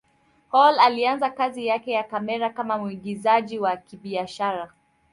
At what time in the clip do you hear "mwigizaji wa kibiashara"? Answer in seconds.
2.77-4.73